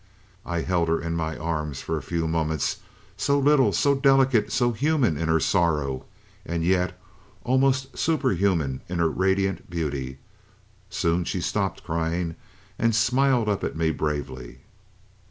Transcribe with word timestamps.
"I 0.47 0.61
held 0.61 0.89
her 0.89 0.99
in 0.99 1.13
my 1.15 1.37
arms 1.37 1.81
for 1.81 1.95
a 1.95 2.01
few 2.01 2.27
moments, 2.27 2.77
so 3.17 3.37
little, 3.37 3.71
so 3.71 3.93
delicate, 3.93 4.51
so 4.51 4.71
human 4.71 5.15
in 5.15 5.27
her 5.27 5.39
sorrow, 5.39 6.05
and 6.43 6.63
yet 6.65 6.99
almost 7.43 7.95
superhuman 7.95 8.81
in 8.89 8.97
her 8.97 9.11
radiant 9.11 9.69
beauty. 9.69 10.17
Soon 10.89 11.23
she 11.23 11.39
stopped 11.39 11.83
crying 11.83 12.35
and 12.79 12.95
smiled 12.95 13.47
up 13.47 13.63
at 13.63 13.75
me 13.75 13.91
bravely. 13.91 14.61